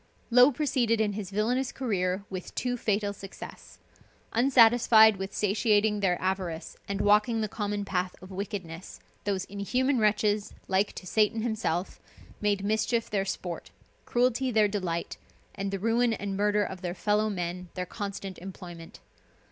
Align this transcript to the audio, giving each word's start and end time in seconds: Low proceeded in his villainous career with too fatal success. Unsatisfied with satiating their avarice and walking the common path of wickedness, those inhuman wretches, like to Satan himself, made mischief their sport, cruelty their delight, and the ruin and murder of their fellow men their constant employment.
Low 0.31 0.51
proceeded 0.51 0.99
in 0.99 1.13
his 1.13 1.29
villainous 1.29 1.71
career 1.71 2.23
with 2.27 2.55
too 2.55 2.75
fatal 2.75 3.13
success. 3.13 3.77
Unsatisfied 4.33 5.17
with 5.17 5.31
satiating 5.31 5.99
their 5.99 6.19
avarice 6.19 6.75
and 6.87 7.01
walking 7.01 7.41
the 7.41 7.47
common 7.47 7.85
path 7.85 8.15
of 8.19 8.31
wickedness, 8.31 8.99
those 9.25 9.45
inhuman 9.45 9.99
wretches, 9.99 10.55
like 10.67 10.93
to 10.93 11.05
Satan 11.05 11.43
himself, 11.43 11.99
made 12.41 12.65
mischief 12.65 13.11
their 13.11 13.25
sport, 13.25 13.69
cruelty 14.05 14.49
their 14.49 14.67
delight, 14.67 15.17
and 15.53 15.69
the 15.69 15.77
ruin 15.77 16.13
and 16.13 16.35
murder 16.35 16.63
of 16.63 16.81
their 16.81 16.95
fellow 16.95 17.29
men 17.29 17.69
their 17.75 17.85
constant 17.85 18.39
employment. 18.39 19.01